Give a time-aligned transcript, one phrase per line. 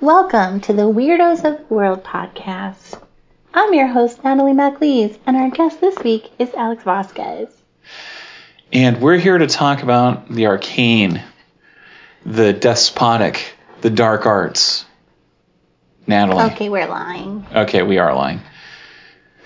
[0.00, 3.00] Welcome to the Weirdos of the World podcast.
[3.52, 7.48] I'm your host, Natalie MacLees, and our guest this week is Alex Vasquez.
[8.72, 11.22] And we're here to talk about the arcane,
[12.24, 14.84] the despotic, the dark arts.
[16.06, 16.44] Natalie.
[16.52, 17.44] Okay, we're lying.
[17.54, 18.40] Okay, we are lying.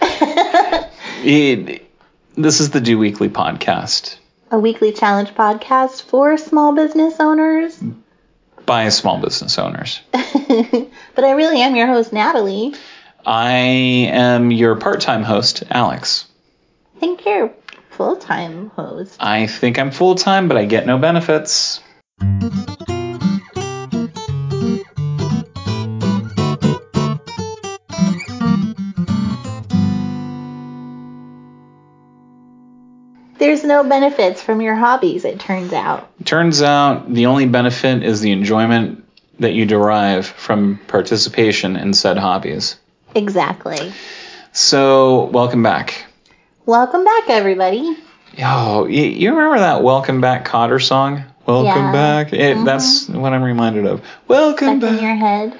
[1.24, 1.88] It-
[2.34, 4.16] this is the Do Weekly podcast
[4.50, 7.78] A weekly challenge podcast for small business owners.
[8.66, 10.00] By small business owners.
[10.12, 12.74] but I really am your host, Natalie.
[13.24, 13.56] I
[14.10, 16.26] am your part time host, Alex.
[16.96, 17.52] I think you're
[17.90, 19.16] full time host.
[19.20, 21.80] I think I'm full time, but I get no benefits.
[33.62, 36.08] There's no benefits from your hobbies, it turns out.
[36.24, 39.04] Turns out the only benefit is the enjoyment
[39.38, 42.74] that you derive from participation in said hobbies.
[43.14, 43.92] Exactly.
[44.50, 46.06] So, welcome back.
[46.66, 47.96] Welcome back, everybody.
[48.36, 51.22] Yo, you, remember that Welcome Back Kotter song?
[51.46, 51.92] Welcome Yeah.
[51.92, 52.32] back.
[52.32, 52.64] It, Mhm.
[52.64, 54.00] That's what I'm reminded of.
[54.26, 55.02] Welcome Stuck in back.
[55.02, 55.52] your head.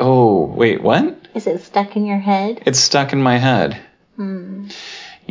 [0.00, 1.18] Oh, wait, what?
[1.36, 2.62] Is it stuck in your head?
[2.66, 3.76] It's stuck in my head.
[4.16, 4.64] Hmm.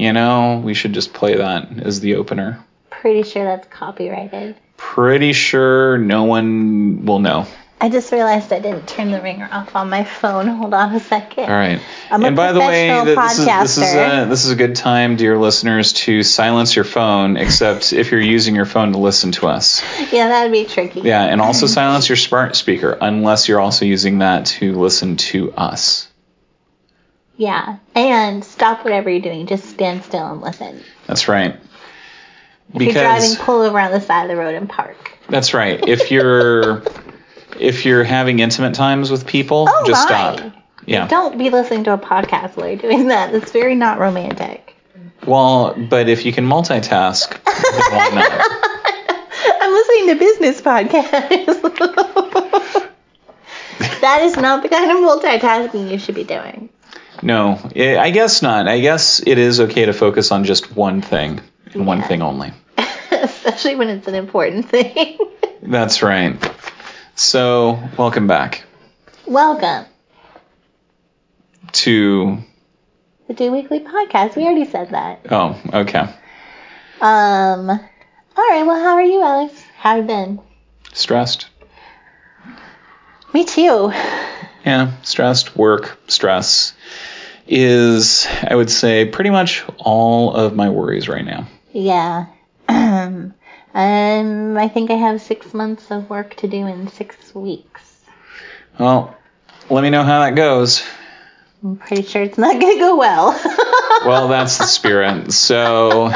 [0.01, 2.65] You know, we should just play that as the opener.
[2.89, 4.55] Pretty sure that's copyrighted.
[4.75, 7.45] Pretty sure no one will know.
[7.79, 10.47] I just realized I didn't turn the ringer off on my phone.
[10.47, 11.43] Hold on a second.
[11.43, 11.79] All right.
[12.09, 14.55] I'm and by the way, th- this is, this is a uh, this is a
[14.55, 18.97] good time, dear listeners, to silence your phone, except if you're using your phone to
[18.97, 19.83] listen to us.
[20.11, 21.01] Yeah, that would be tricky.
[21.01, 25.53] Yeah, and also silence your smart speaker unless you're also using that to listen to
[25.53, 26.07] us.
[27.37, 27.77] Yeah.
[27.95, 29.47] And stop whatever you're doing.
[29.47, 30.83] Just stand still and listen.
[31.07, 31.55] That's right.
[32.73, 35.17] If you're driving, pull over on the side of the road and park.
[35.27, 35.85] that's right.
[35.87, 36.83] If you're
[37.59, 40.35] if you're having intimate times with people, Oh just my.
[40.35, 40.53] stop.
[40.85, 41.07] Yeah.
[41.07, 43.33] Don't be listening to a podcast while you're doing that.
[43.35, 44.73] It's very not romantic.
[45.27, 48.31] Well, but if you can multitask, why not?
[49.61, 51.61] I'm listening to business podcasts.
[54.01, 56.69] that is not the kind of multitasking you should be doing.
[57.21, 58.67] No, I I guess not.
[58.67, 61.39] I guess it is okay to focus on just one thing
[61.73, 62.51] and one thing only.
[63.11, 65.19] Especially when it's an important thing.
[65.61, 66.35] That's right.
[67.15, 68.63] So, welcome back
[69.27, 69.85] Welcome
[71.73, 72.37] to.
[73.27, 74.35] the Do Weekly Podcast.
[74.35, 75.27] We already said that.
[75.29, 76.07] Oh, okay.
[77.01, 77.69] Um.
[77.69, 78.63] All right.
[78.65, 79.61] Well, how are you, Alex?
[79.77, 80.39] How have you been?
[80.93, 81.47] Stressed.
[83.33, 83.93] Me too.
[84.63, 85.57] Yeah, stressed.
[85.57, 86.75] Work, stress
[87.47, 91.47] is, I would say, pretty much all of my worries right now.
[91.71, 92.27] Yeah.
[92.67, 93.33] Um.
[93.73, 94.57] Um.
[94.57, 98.01] I think I have six months of work to do in six weeks.
[98.79, 99.15] Well,
[99.69, 100.83] let me know how that goes.
[101.63, 103.39] I'm pretty sure it's not gonna go well.
[104.05, 105.31] Well, that's the spirit.
[105.31, 106.11] So,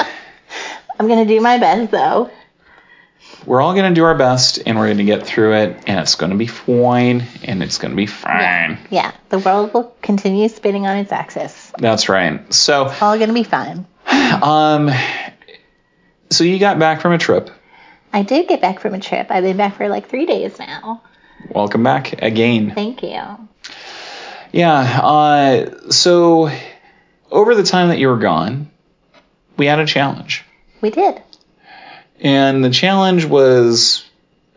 [1.00, 2.32] I'm gonna do my best though.
[3.46, 6.00] We're all going to do our best and we're going to get through it and
[6.00, 8.78] it's going to be fine and it's going to be fine.
[8.90, 9.12] Yeah.
[9.30, 11.72] The world will continue spinning on its axis.
[11.78, 12.52] That's right.
[12.54, 13.86] So, All gonna be fine.
[14.08, 14.90] um,
[16.30, 17.50] so you got back from a trip.
[18.14, 19.28] I did get back from a trip.
[19.30, 21.02] I've been back for like three days now.
[21.50, 22.72] Welcome back again.
[22.74, 23.22] Thank you.
[24.52, 25.00] Yeah.
[25.04, 26.50] Uh, so
[27.30, 28.72] over the time that you were gone,
[29.58, 30.44] we had a challenge,
[30.82, 31.22] We did.
[32.20, 34.06] And the challenge was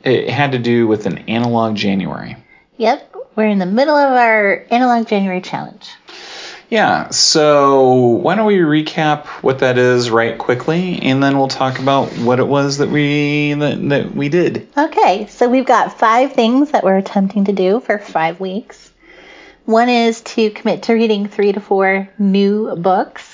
[0.04, 2.36] it had to do with an analog January.
[2.76, 3.16] Yep.
[3.36, 5.88] We're in the middle of our analog January challenge.
[6.70, 7.10] Yeah.
[7.10, 7.90] So
[8.22, 12.40] why don't we recap what that is right quickly, and then we'll talk about what
[12.40, 14.68] it was that we that, that we did.
[14.76, 18.92] Okay, so we've got five things that we're attempting to do for five weeks.
[19.64, 23.27] One is to commit to reading three to four new books,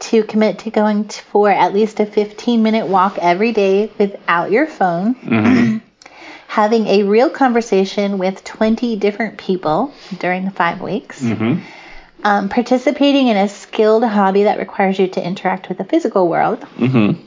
[0.00, 4.50] to commit to going t- for at least a 15 minute walk every day without
[4.50, 5.14] your phone,
[6.46, 11.60] having a real conversation with 20 different people during the five weeks, Mm-hmm.
[12.24, 16.60] um, participating in a skilled hobby that requires you to interact with the physical world,
[16.76, 17.20] Mm-hmm.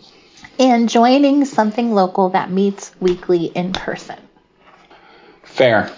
[0.59, 4.17] and joining something local that meets weekly in person.
[5.43, 5.91] Fair.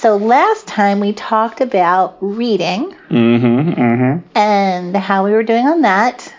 [0.00, 3.70] So last time we talked about reading Mm-hmm.
[3.80, 4.38] Mm-hmm.
[4.38, 6.32] and how we were doing on that.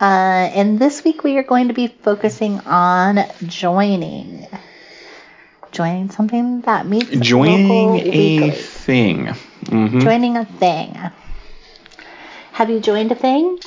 [0.00, 4.46] Uh, and this week we are going to be focusing on joining.
[5.72, 8.50] Joining something that meets Joining a weekly.
[8.52, 9.26] thing.
[9.26, 10.00] Mm-hmm.
[10.00, 10.96] Joining a thing.
[12.52, 13.58] Have you joined a thing?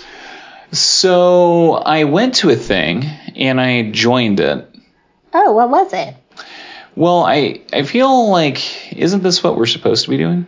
[0.71, 3.03] So I went to a thing
[3.35, 4.67] and I joined it.
[5.33, 6.15] Oh, what was it?
[6.95, 10.45] Well, I I feel like isn't this what we're supposed to be doing?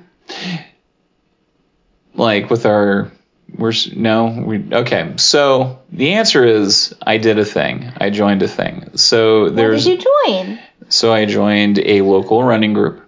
[2.14, 3.12] Like with our
[3.58, 5.14] we're no we okay.
[5.18, 7.92] So the answer is I did a thing.
[7.98, 8.98] I joined a thing.
[8.98, 10.60] So What there's did you join?
[10.90, 13.04] so I joined a local running group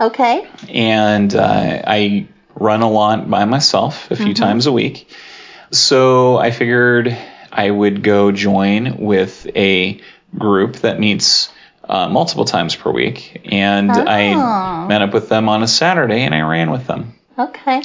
[0.00, 0.46] Okay.
[0.68, 5.08] and uh, I run a lot by myself a few times a week.
[5.72, 7.16] So I figured
[7.52, 10.00] I would go join with a
[10.38, 11.50] group that meets
[11.88, 14.04] uh, multiple times per week, and Oh.
[14.06, 17.82] I met up with them on a Saturday and I ran with them, Okay.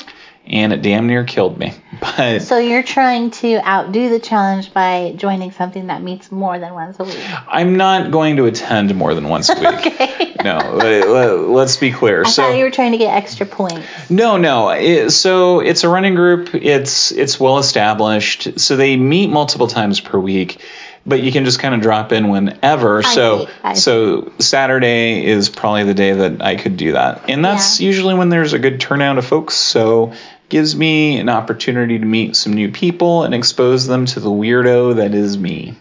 [0.47, 1.73] and it damn near killed me.
[2.17, 6.73] But So you're trying to outdo the challenge by joining something that meets more than
[6.73, 7.19] once a week.
[7.47, 9.65] I'm not going to attend more than once a week.
[9.85, 10.27] Okay.
[10.41, 12.23] No, let- let's be clear.
[12.25, 13.85] I so thought you were trying to get extra points.
[14.09, 14.69] No, no.
[14.71, 16.55] It, so it's a running group.
[16.55, 18.59] It's it's well established.
[18.59, 20.57] So they meet multiple times per week,
[21.05, 23.01] but you can just kind of drop in whenever.
[23.03, 23.79] so see, I see.
[23.81, 27.87] so Saturday is probably the day that I could do that, and that's Yeah.
[27.87, 29.55] usually when there's a good turnout of folks.
[29.55, 30.13] So
[30.49, 34.97] gives me an opportunity to meet some new people and expose them to the weirdo
[34.97, 35.75] that is me.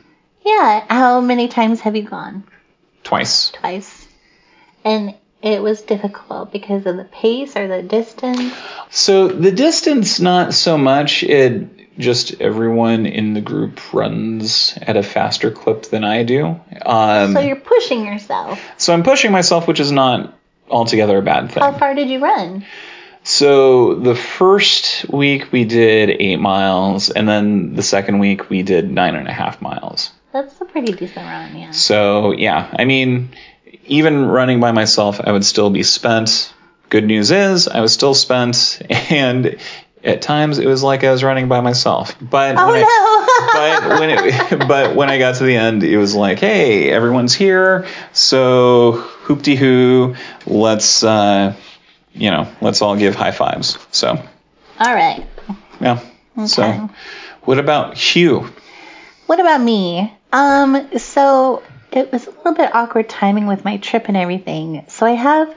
[0.47, 0.85] Yeah.
[0.89, 2.45] How many times have you gone?
[3.03, 3.51] Twice.
[3.51, 4.07] Twice.
[4.85, 8.53] And it was difficult because of the pace or the distance.
[8.91, 11.23] So the distance, not so much.
[11.23, 16.61] It just everyone in the group runs at a faster clip than I do.
[16.85, 18.61] Um, So you're pushing yourself.
[18.79, 20.35] so I'm pushing myself, which is not
[20.69, 21.63] altogether a bad thing.
[21.63, 22.65] How far did you run?
[23.23, 28.91] So the first week we did eight miles, and then the second week we did
[28.91, 30.11] nine and a half miles.
[30.33, 31.71] That's a pretty decent run, yeah.
[31.73, 33.31] So yeah, I mean,
[33.87, 36.53] even running by myself, I would still be spent.
[36.89, 39.59] Good news is, I was still spent, and
[40.03, 42.17] at times it was like I was running by myself.
[42.21, 42.87] But Oh when no!
[42.87, 46.91] I, but when it, but when I got to the end, it was like, hey,
[46.91, 51.55] everyone's here, so hoopty hoo, let's uh,
[52.13, 53.79] you know, let's all give high fives.
[53.93, 54.09] So
[54.81, 55.25] All right.
[55.81, 56.01] yeah.
[56.37, 56.47] Okay.
[56.47, 56.91] So
[57.43, 58.49] what about you?
[59.27, 60.13] What about me?
[60.33, 64.85] Um, so it was a little bit awkward timing with my trip and everything.
[64.89, 65.55] So I have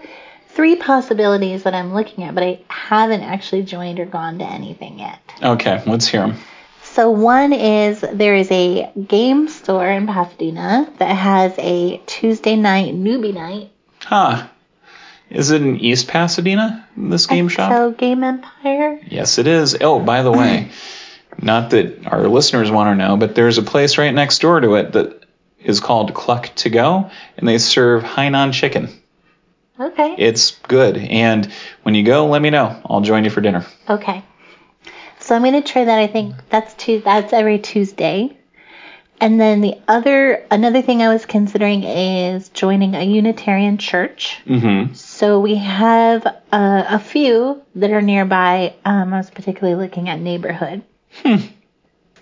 [0.50, 5.00] three possibilities that I'm looking at, but I haven't actually joined or gone to anything
[5.00, 5.20] yet.
[5.42, 6.38] Okay, let's hear them.
[6.84, 12.94] So one is there is a game store in Pasadena that has a Tuesday night
[12.94, 13.72] newbie night.
[14.00, 14.48] Huh.
[15.32, 17.72] Is it in East Pasadena, this game shop?
[17.72, 19.00] So Game Empire.
[19.08, 19.76] Yes, it is.
[19.82, 20.70] Oh, by the way,
[21.42, 24.76] not that our listeners want to know, but there's a place right next door to
[24.76, 25.23] it that
[25.64, 28.90] is called Cluck to Go, and they serve Hainan chicken.
[29.80, 30.16] Okay.
[30.18, 30.98] It's good.
[30.98, 31.52] And
[31.82, 32.82] when you go, let me know.
[32.86, 33.66] I'll join you for dinner.
[33.90, 34.24] Okay.
[35.20, 36.00] So I'm gonna try that.
[36.00, 37.02] I think that's two.
[37.04, 38.38] That's every Tuesday.
[39.20, 44.42] And then the other, another thing I was considering is joining a Unitarian church.
[44.46, 44.96] Mm-hmm.
[44.96, 48.74] So we have uh, a few that are nearby.
[48.84, 50.84] Um, I was particularly looking at neighborhood.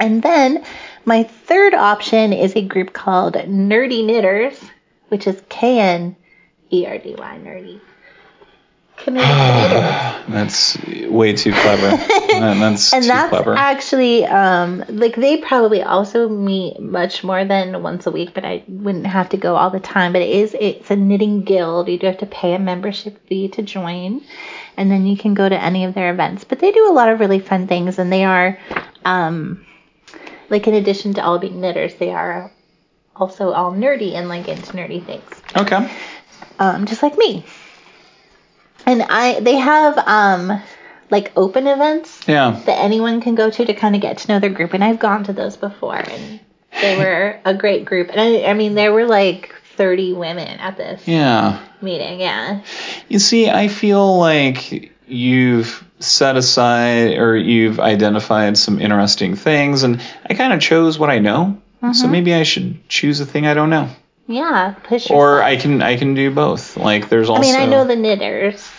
[0.01, 0.65] And then
[1.05, 4.59] my third option is a group called Knerdy Knitters,
[5.09, 6.15] which is K N
[6.71, 7.79] E R D Y Nerdy.
[9.05, 10.77] That's
[11.07, 11.97] way too clever.
[12.31, 13.53] That- that's and too that's clever.
[13.55, 18.63] actually um like they probably also meet much more than once a week but i
[18.69, 21.99] wouldn't have to go all the time but it is it's a knitting guild you
[21.99, 24.21] do have to pay a membership fee to join
[24.77, 27.09] and then you can go to any of their events but they do a lot
[27.09, 28.57] of really fun things and they are
[29.03, 29.63] um
[30.51, 32.51] like in addition to all being knitters they are
[33.15, 35.89] also all nerdy and like into nerdy things okay.
[36.59, 37.43] um, just like me.
[38.85, 40.59] And I, they have um,
[41.11, 42.59] like open events Yeah.
[42.65, 44.73] that anyone can go to to kind of get to know their group.
[44.73, 46.39] And I've gone to those before, and
[46.81, 48.09] they were a great group.
[48.09, 51.59] And I, I mean, there were like 30 women at this Yeah.
[51.81, 52.19] meeting.
[52.21, 52.61] Yeah.
[53.07, 60.01] You see, I feel like you've set aside or you've identified some interesting things, and
[60.29, 61.61] I kind of chose what I know.
[61.81, 62.11] So Mm-hmm.
[62.11, 63.89] maybe I should choose a thing I don't know,
[64.27, 64.75] Yeah.
[64.83, 65.45] Push or yourself.
[65.47, 66.77] I can I can do both.
[66.77, 68.69] Like there's also I mean, I know the knitters.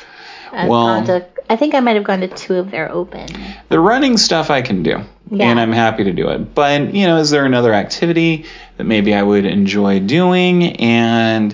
[0.52, 3.26] I've Well- to, I think I might have gone to two of their open.
[3.68, 5.46] the running stuff I can do, Yeah.
[5.50, 6.54] and I'm happy to do it.
[6.54, 8.44] But you know, is there another activity
[8.76, 10.76] that maybe I would enjoy doing?
[10.76, 11.52] And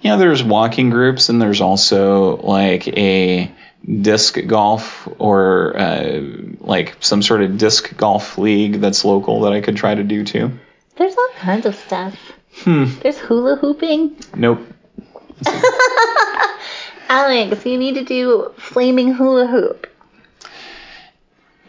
[0.00, 3.50] you know, there's walking groups, and there's also like a
[3.86, 6.20] disc golf or uh,
[6.60, 10.24] like some sort of disc golf league that's local that I could try to do
[10.24, 10.52] too.
[10.96, 12.16] There's all kinds of stuff.
[12.62, 12.86] Hmm.
[13.00, 14.16] There's hula hooping.
[14.34, 14.66] Nope.
[17.08, 19.86] Alex, you need to do flaming hula hoop.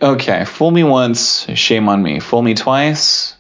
[0.01, 2.19] Okay, fool me once, shame on me.
[2.19, 3.35] Fool me twice,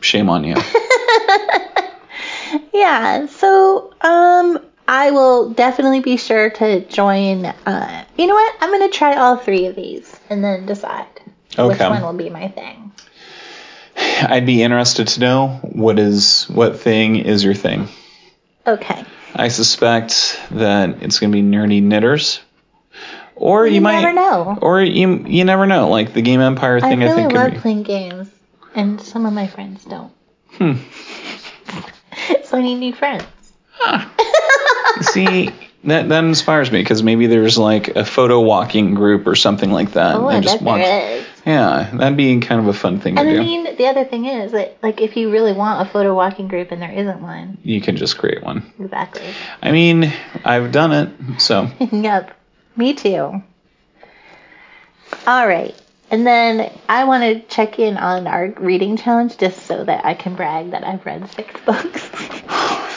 [0.00, 0.56] shame on you.
[2.72, 3.26] yeah.
[3.26, 4.60] So, um,
[4.90, 7.44] I will definitely be sure to join.
[7.44, 8.56] Uh, you know what?
[8.60, 11.06] I'm gonna try all three of these and then decide
[11.56, 12.92] which one will be my thing.
[13.96, 17.88] I'd be interested to know what is what thing is your thing.
[18.66, 19.04] Okay.
[19.34, 22.40] I suspect that it's going to be Knerdy Knitters,
[23.36, 24.58] or you, You might never know.
[24.60, 25.88] or you you never know.
[25.88, 27.58] Like the Game Empire thing, I, really think could love be.
[27.58, 28.28] playing games,
[28.74, 30.12] and some of my friends don't.
[30.52, 30.72] Hmm.
[32.44, 33.24] so I need new friends.
[35.02, 35.50] See,
[35.84, 39.92] that that inspires me because maybe there's like a photo walking group or something like
[39.92, 40.16] that.
[40.16, 41.24] Oh, and I just bet want- there is.
[41.46, 43.38] Yeah, that'd be kind of a fun thing to And I do.
[43.38, 46.72] mean, the other thing is that, like, if you really want a photo walking group
[46.72, 48.70] and there isn't one, you can just create one.
[48.78, 49.22] exactly.
[49.62, 50.12] I mean,
[50.44, 52.36] I've done it, so yep,
[52.76, 53.42] me too.
[55.26, 55.74] All right.
[56.10, 60.14] And then I want to check in on our reading challenge just so that I
[60.14, 62.10] can brag that I've read six books.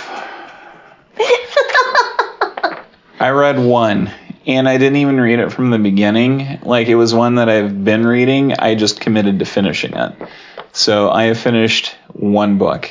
[3.21, 4.11] I read one,
[4.47, 6.59] and I didn't even read it from the beginning.
[6.63, 8.53] Like it was one that I've been reading.
[8.57, 10.15] I just committed to finishing it.
[10.71, 12.89] So I have finished one book.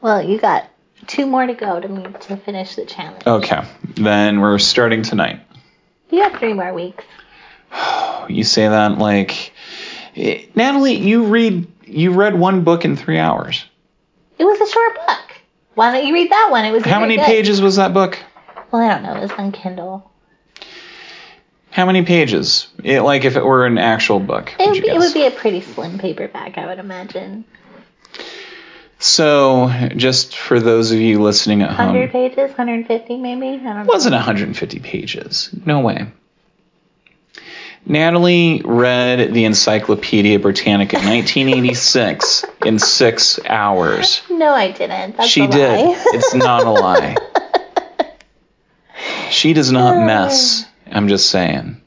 [0.00, 0.68] well, you got
[1.06, 3.24] two more to go to to finish the challenge.
[3.28, 3.62] Okay,
[3.94, 5.38] then we're starting tonight.
[6.10, 7.04] You have three more weeks.
[8.28, 9.52] You say that like,
[10.14, 13.64] eh, Natalie, you read you read one book in three hours.
[14.36, 15.28] It was a short book.
[15.74, 16.64] Why don't you read that one?
[16.64, 17.24] It was How many good.
[17.24, 18.18] pages was that book?
[18.70, 19.16] Well, I don't know.
[19.16, 20.10] It was on Kindle.
[21.70, 22.68] How many pages?
[22.82, 24.52] It, like if it were an actual book.
[24.58, 27.44] It would be, it would be a pretty slim paperback, I would imagine.
[28.98, 33.46] So, just for those of you listening at 100 home, pages, 150 maybe?
[33.46, 33.80] I don't know.
[33.82, 35.50] it wasn't 150 pages.
[35.64, 36.08] No way.
[37.86, 44.22] Natalie read the Encyclopedia Britannica in 1986 in six hours.
[44.30, 45.16] No, I didn't.
[45.16, 45.96] That's she did.
[46.14, 47.16] It's not a lie.
[49.30, 50.64] She does not mess.
[50.90, 51.80] I'm just saying.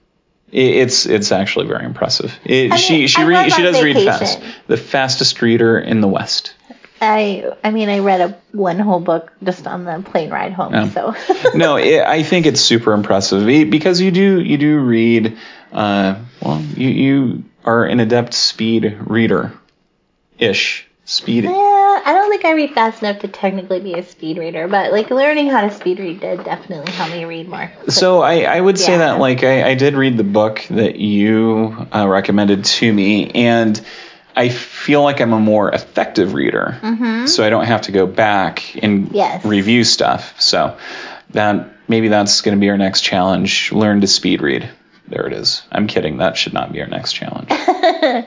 [0.52, 2.38] It's it's actually very impressive.
[2.44, 4.40] It, I she mean, she read was she does read fast.
[4.68, 6.54] The fastest reader in the West.
[7.00, 10.92] I I mean, I read a one whole book just on the plane ride home.
[10.92, 11.16] So
[11.56, 15.38] no, it, I think it's super impressive It- because you do you do read.
[15.72, 19.54] Uh, well, you you are an adept speed reader,
[20.38, 21.46] ish speed.
[22.04, 25.10] I don't think I read fast enough to technically be a speed reader, but like
[25.12, 27.72] learning how to speed read did definitely help me read more.
[27.90, 28.98] So I, I would say Yeah.
[29.00, 33.80] that like I, I did read the book that you uh, recommended to me, and
[34.36, 36.78] I feel like I'm a more effective reader.
[36.82, 37.26] Mm-hmm.
[37.28, 39.44] So I don't have to go back and Yes.
[39.46, 40.40] review stuff.
[40.42, 40.78] So
[41.32, 44.70] that maybe that's going to be our next challenge: learn to speed read.
[45.08, 45.62] There it is.
[45.72, 46.18] I'm kidding.
[46.18, 47.50] That should not be our next challenge.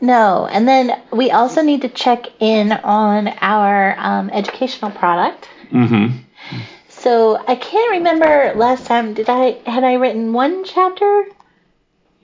[0.00, 5.48] No, and then we also need to check in on our um, educational product.
[5.70, 6.18] mm-hmm.
[6.88, 9.14] So I can't remember last time.
[9.14, 11.26] Did I had I written one chapter?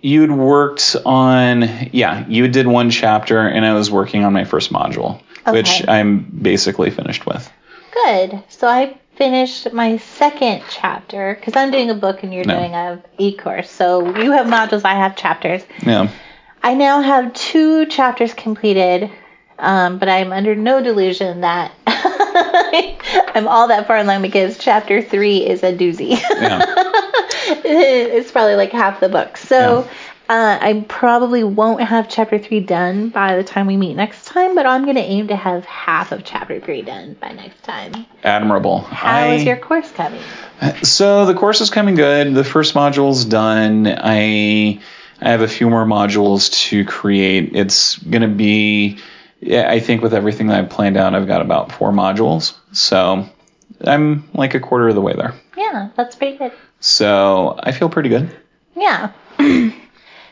[0.01, 1.63] You'd worked on
[1.93, 2.27] yeah.
[2.27, 6.91] You did one chapter, and I was working on my first module, which I'm basically
[6.91, 7.49] finished with.
[7.93, 8.43] Good.
[8.49, 12.57] So I finished my second chapter because I'm doing a book and you're No.
[12.59, 13.71] doing a e-course.
[13.71, 15.63] So you have modules, I have chapters.
[15.87, 16.09] Yeah.
[16.63, 19.11] I now have two chapters completed,
[19.59, 21.73] um, but I'm under no delusion that
[23.35, 26.11] I'm all that far along because chapter three is a doozy.
[26.11, 26.65] Yeah.
[27.65, 29.37] it's probably like half the book.
[29.37, 29.89] So
[30.29, 34.55] uh, I probably won't have chapter three done by the time we meet next time,
[34.55, 38.07] but I'm going to aim to have half of chapter three done by next time.
[38.23, 38.83] admirable.
[38.83, 40.23] How I, is your course coming?
[40.85, 42.35] So the course is coming good.
[42.35, 43.87] The first module's done.
[43.89, 44.81] I
[45.23, 47.55] I have a few more modules to create.
[47.55, 48.99] It's gonna be
[49.45, 52.55] I think with everything that I've planned out, I've got about four modules.
[52.73, 53.29] So
[53.85, 55.35] I'm like a quarter of the way there.
[55.57, 56.53] Yeah, that's pretty good.
[56.81, 58.31] So I feel pretty good.
[58.77, 59.13] Yeah.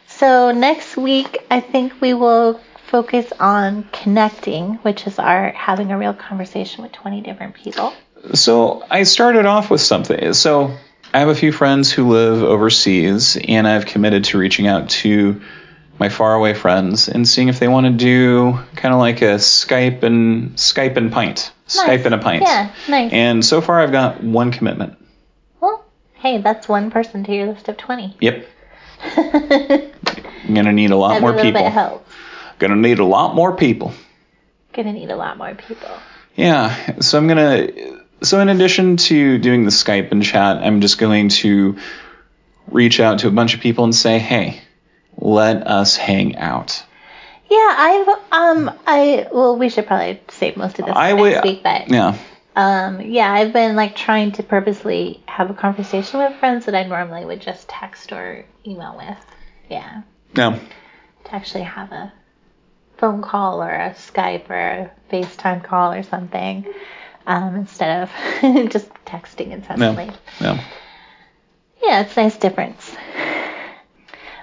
[0.07, 5.99] so next week, I think we will focus on connecting, which is our having a
[5.99, 7.93] real conversation with 20 different people.
[8.35, 10.33] So I started off with something.
[10.35, 10.77] So
[11.13, 15.41] I have a few friends who live overseas, and I've committed to reaching out to
[15.99, 20.03] my faraway friends and seeing if they want to do kind of like a Skype
[20.05, 22.43] and Skype and pint, Skype and a pint.
[22.43, 23.13] Yeah, nice.
[23.13, 24.97] And so far, I've got one commitment.
[25.61, 28.17] well, hey, that's one person to your list of 20.
[28.21, 28.47] Yep,
[29.03, 29.93] I'm
[30.55, 31.63] gonna need a lot more little people.
[31.63, 32.11] bit helps.
[32.61, 33.93] Gonna need a lot more people.
[34.73, 35.91] Gonna need a lot more people.
[36.37, 38.00] Yeah, so I'm gonna.
[38.23, 41.79] So in addition to doing the Skype and chat, I'm just going to
[42.69, 44.61] reach out to a bunch of people and say, "Hey,
[45.17, 46.83] let us hang out."
[47.51, 51.33] Yeah, I've um I well we should probably save most of this I for would-
[51.33, 52.17] next week, but Yeah,
[52.55, 56.85] Um, yeah, I've been like trying to purposely have a conversation with friends that I
[56.85, 59.19] normally would just text or email with.
[59.69, 60.03] Yeah,
[60.37, 60.59] Yeah.
[61.25, 62.13] to actually have a
[62.99, 66.67] phone call or a Skype or a FaceTime call or something
[67.27, 68.11] um, instead of
[68.71, 70.11] just texting incessantly.
[70.41, 70.59] No.
[71.83, 72.95] Yeah, it's a nice difference.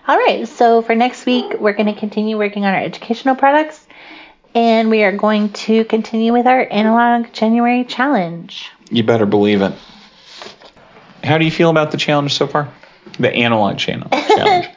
[0.08, 3.86] All right, so for next week, we're going to continue working on our educational products
[4.56, 8.72] and we are going to continue with our analog January challenge.
[8.90, 9.74] You better believe it.
[11.24, 12.74] How do you feel about the challenge so far?
[13.20, 14.70] The analog channel challenge.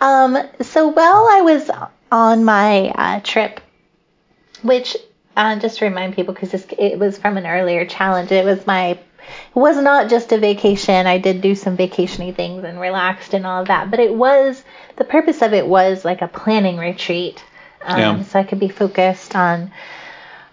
[0.00, 1.70] Um, so while I was
[2.10, 3.60] on my uh, trip,
[4.62, 4.96] which
[5.36, 8.90] uh, just to remind people, because it was from an earlier challenge, it was my,
[8.90, 9.00] it
[9.54, 11.06] was not just a vacation.
[11.06, 14.62] I did do some vacationy things and relaxed and all of that, but it was
[14.96, 17.42] the purpose of it was like a planning retreat,
[17.82, 18.22] um, Yeah.
[18.22, 19.70] so I could be focused on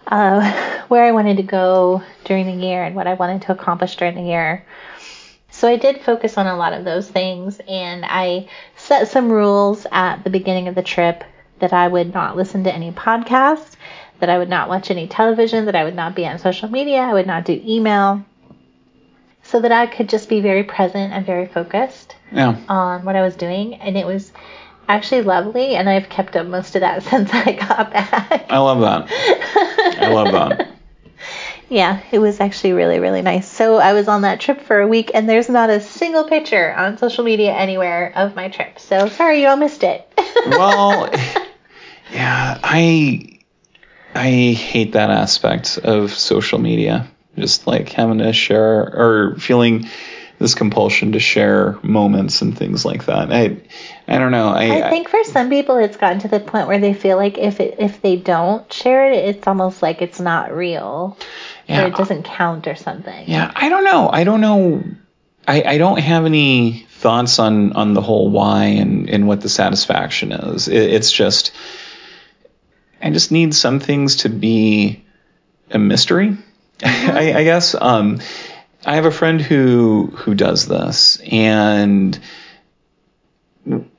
[0.06, 3.96] uh, where I wanted to go during the year and what I wanted to accomplish
[3.96, 4.64] during the year.
[5.50, 9.86] So I did focus on a lot of those things, and I set some rules
[9.92, 11.24] at the beginning of the trip
[11.58, 13.76] that I would not listen to any podcasts,
[14.22, 17.00] that I would not watch any television, that I would not be on social media,
[17.00, 18.24] I would not do email,
[19.42, 22.54] so that I could just be very present and very focused Yeah.
[22.68, 23.74] on what I was doing.
[23.74, 24.30] And it was
[24.88, 28.46] actually lovely, and I've kept up most of that since I got back.
[28.48, 29.08] I love that.
[30.00, 30.68] I love that.
[31.68, 33.50] Yeah, it was actually really, really nice.
[33.50, 36.70] So I was on that trip for a week, and there's not a single picture
[36.74, 38.78] on social media anywhere of my trip.
[38.78, 40.06] So sorry you all missed it.
[40.46, 41.08] Well,
[42.12, 43.31] yeah, I
[44.14, 47.08] I hate that aspect of social media.
[47.36, 49.88] Just like having to share or feeling
[50.38, 53.32] this compulsion to share moments and things like that.
[53.32, 53.56] I
[54.06, 54.48] I don't know.
[54.48, 57.38] I, I think for some people, it's gotten to the point where they feel like
[57.38, 61.16] if it, if they don't share it, it's almost like it's not real,
[61.66, 63.24] yeah, or it doesn't count or something.
[63.26, 64.10] Yeah, I don't know.
[64.12, 64.82] I don't know.
[65.46, 69.48] I, I don't have any thoughts on, on the whole why and, and what the
[69.48, 70.68] satisfaction is.
[70.68, 71.52] It, it's just,
[73.02, 75.04] I just need some things to be
[75.70, 76.36] a mystery,
[76.84, 77.74] I, I guess.
[77.74, 78.20] Um,
[78.84, 82.18] I have a friend who who does this, and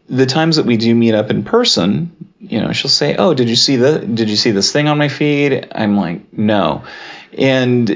[0.10, 3.50] the times that we do meet up in person, you know, she'll say, "Oh, did
[3.50, 6.84] you see the did you see this thing on my feed?" I'm like, "No,"
[7.38, 7.90] and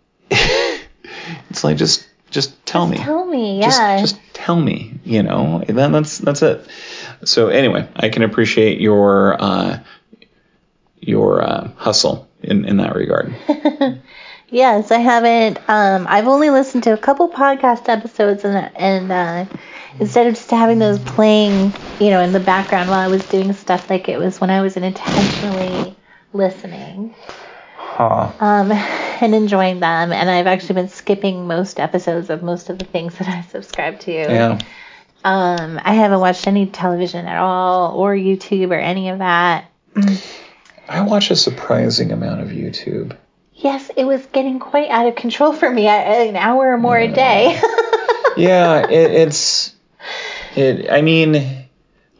[0.30, 4.00] it's like just just tell me Tell me, just yeah.
[4.00, 6.66] just tell me you know and then that's that's it
[7.24, 9.78] so anyway i can appreciate your uh
[11.06, 13.34] your uh, hustle in in that regard
[14.50, 15.58] Yes, I haven't.
[15.68, 19.46] Um, I've only listened to a couple podcast episodes, and and uh,
[19.98, 23.52] instead of just having those playing, you know, in the background while I was doing
[23.52, 25.96] stuff, like it was when I was intentionally
[26.32, 27.14] listening
[27.76, 28.32] huh.
[28.40, 28.70] um,
[29.20, 30.12] and enjoying them.
[30.12, 33.98] And I've actually been skipping most episodes of most of the things that I subscribe
[34.00, 34.12] to.
[34.12, 34.58] yeah
[35.24, 39.70] Um, I haven't watched any television at all, or YouTube, or any of that.
[40.88, 43.16] I watch a surprising amount of youtube
[43.56, 45.86] Yes, it was getting quite out of control for me.
[45.86, 47.52] An hour or more a day.
[48.36, 49.72] yeah it, it's
[50.56, 51.34] it i mean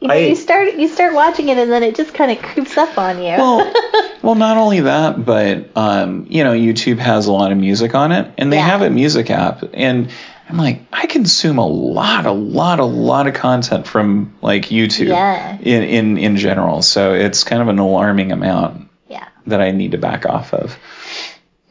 [0.00, 2.38] you know, I- you start you start watching it, and then it just kind of
[2.42, 3.30] creeps up on you.
[3.36, 3.72] well,
[4.22, 8.12] well, not only that, but um, you know, YouTube has a lot of music on
[8.12, 8.66] it, and they Yeah.
[8.66, 10.10] have a music app, and
[10.48, 15.08] I'm like, I consume a lot, a lot, a lot of content from like YouTube
[15.08, 15.58] Yeah.
[15.60, 19.92] in, in in general, so it's kind of an alarming amount yeah, that I need
[19.92, 20.78] to back off of.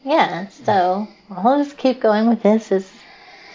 [0.04, 0.48] yeah.
[0.48, 2.90] So I'll just keep going with this as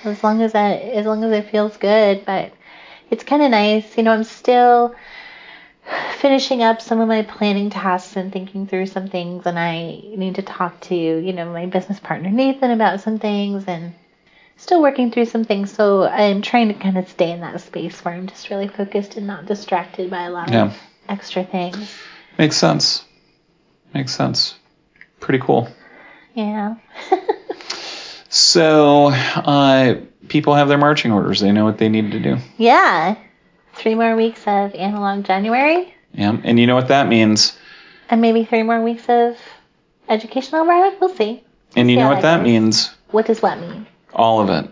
[0.06, 2.26] as long as I as long as it feels good.
[2.26, 2.54] But
[3.12, 4.14] it's kind of nice, you know.
[4.14, 4.96] I'm still
[6.20, 10.36] finishing up some of my planning tasks and thinking through some things, and I need
[10.36, 13.94] to talk to you know my business partner Nathan about some things and.
[14.60, 18.04] Still working through some things, so I'm trying to kind of stay in that space
[18.06, 20.66] where I'm just really focused and not distracted by a lot Yeah.
[20.66, 21.92] of extra things.
[22.38, 23.04] Makes sense.
[23.94, 24.56] Makes sense.
[25.20, 25.70] Pretty cool.
[26.36, 26.76] Yeah.
[28.32, 29.96] So, uh,
[30.28, 31.40] people have their marching orders.
[31.40, 32.38] They know what they need to do.
[32.58, 33.16] Yeah.
[33.74, 37.58] Three more weeks of analog January, Yeah, and you know what that means.
[38.08, 39.36] and maybe three more weeks of
[40.08, 40.98] educational environment.
[41.02, 41.44] We'll see.
[41.76, 42.94] And you know what that means.
[43.10, 43.88] What does what mean?
[44.14, 44.72] All of it.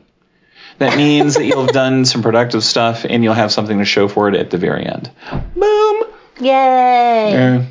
[0.79, 4.07] That means that you'll have done some productive stuff and you'll have something to show
[4.07, 5.09] for it at the very end.
[5.55, 6.03] Boom.
[6.39, 7.35] Yay!
[7.35, 7.65] Uh,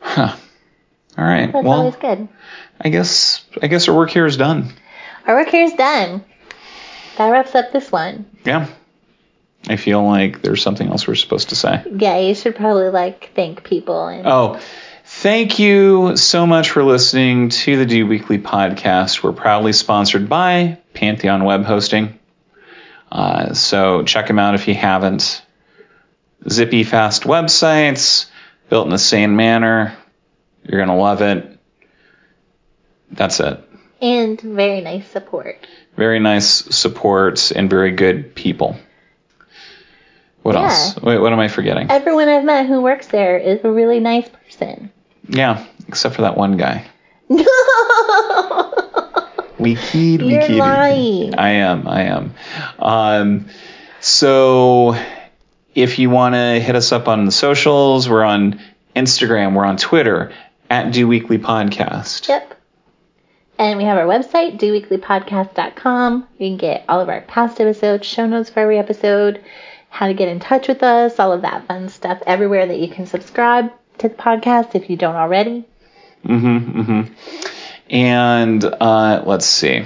[0.00, 0.36] huh.
[1.18, 1.52] All right.
[1.52, 2.28] That's well, always good.
[2.80, 4.72] I guess I guess our work here is done.
[5.26, 6.24] Our work here is done.
[7.18, 8.26] That wraps up this one.
[8.44, 8.68] Yeah.
[9.68, 11.82] I feel like there's something else we're supposed to say.
[11.90, 14.60] Yeah, you should probably like thank people and Oh,
[15.26, 19.24] Thank you so much for listening to the Do Weekly podcast.
[19.24, 22.16] We're proudly sponsored by Pantheon Web Hosting.
[23.10, 25.44] Uh, so check them out if you haven't.
[26.48, 28.26] Zippy, fast websites,
[28.68, 29.96] built in the same manner.
[30.62, 31.58] You're going to love it.
[33.10, 33.58] That's it.
[34.00, 35.66] And very nice support.
[35.96, 38.76] Very nice support and very good people.
[40.42, 40.66] What Yeah.
[40.66, 41.02] else?
[41.02, 41.90] Wait, what am I forgetting?
[41.90, 44.92] Everyone I've met who works there is a really nice person.
[45.28, 46.86] Yeah, except for that one guy.
[49.58, 50.58] We keyed, we You're keyed.
[50.58, 51.34] lying.
[51.34, 52.34] I am, I am.
[52.78, 53.46] Um,
[54.00, 54.94] so
[55.74, 58.60] if you want to hit us up on the socials, we're on
[58.94, 60.32] Instagram, we're on Twitter
[60.68, 62.28] at Do Weekly Podcast.
[62.28, 62.54] Yep.
[63.58, 66.28] And we have our website, doweeklypodcast.com.
[66.38, 69.42] You can get all of our past episodes, show notes for every episode,
[69.88, 72.88] how to get in touch with us, all of that fun stuff everywhere that you
[72.88, 75.64] can subscribe to the podcast if you don't already.
[76.24, 77.12] Mm-hmm, mm-hmm.
[77.88, 79.84] And uh, let's see.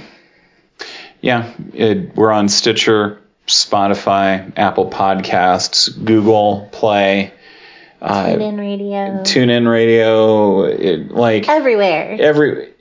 [1.20, 7.32] Yeah, it, we're on Stitcher, Spotify, Apple Podcasts, Google Play,
[8.00, 9.22] uh, TuneIn Radio.
[9.22, 12.16] TuneIn Radio, it, like everywhere.
[12.18, 12.72] every.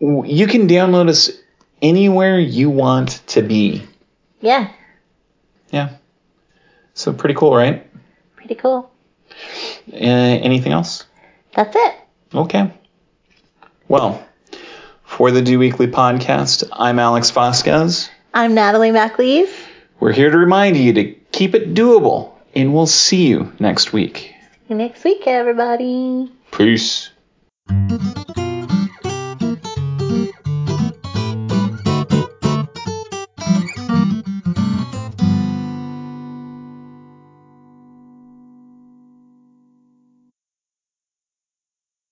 [0.00, 1.30] You can download us
[1.82, 3.82] anywhere you want to be.
[4.40, 4.70] Yeah.
[5.70, 5.96] Yeah.
[6.94, 7.86] So pretty cool, right?
[8.36, 8.90] Pretty cool.
[9.92, 11.04] Uh, anything else?
[11.54, 11.94] That's it.
[12.34, 12.72] Okay.
[13.88, 14.24] Well,
[15.04, 18.08] for the Do Weekly podcast, I'm Alex Vasquez.
[18.32, 19.50] I'm Natalie MacLees.
[19.98, 24.16] We're here to remind you to keep it doable, and we'll see you next week.
[24.16, 24.34] See
[24.68, 26.32] you next week, everybody.
[26.52, 27.10] Peace.